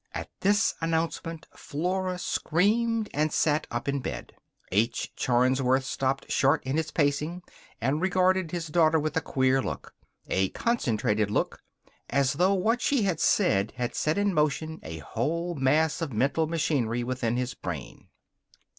[0.15, 4.33] At this announcement Flora screamed and sat up in bed.
[4.71, 5.13] H.
[5.15, 7.43] Charnsworth stopped short in his pacing
[7.79, 9.93] and regarded his daughter with a queer look;
[10.27, 11.61] a concentrated look,
[12.09, 16.47] as though what she had said had set in motion a whole mass of mental
[16.47, 18.07] machinery within his brain.